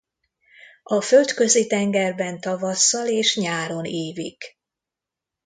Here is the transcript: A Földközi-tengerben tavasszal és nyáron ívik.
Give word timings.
A 0.83 1.01
Földközi-tengerben 1.01 2.39
tavasszal 2.39 3.07
és 3.07 3.35
nyáron 3.35 3.85
ívik. 3.85 4.57